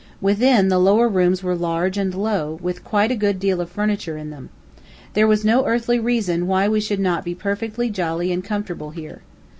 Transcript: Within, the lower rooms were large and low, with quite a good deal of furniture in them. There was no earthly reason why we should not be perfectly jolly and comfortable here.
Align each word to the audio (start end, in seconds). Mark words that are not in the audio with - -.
Within, 0.19 0.69
the 0.69 0.79
lower 0.79 1.07
rooms 1.07 1.43
were 1.43 1.53
large 1.53 1.95
and 1.95 2.15
low, 2.15 2.57
with 2.59 2.83
quite 2.83 3.11
a 3.11 3.15
good 3.15 3.39
deal 3.39 3.61
of 3.61 3.69
furniture 3.69 4.17
in 4.17 4.31
them. 4.31 4.49
There 5.13 5.27
was 5.27 5.45
no 5.45 5.67
earthly 5.67 5.99
reason 5.99 6.47
why 6.47 6.67
we 6.67 6.79
should 6.79 6.99
not 6.99 7.23
be 7.23 7.35
perfectly 7.35 7.87
jolly 7.91 8.31
and 8.31 8.43
comfortable 8.43 8.89
here. 8.89 9.21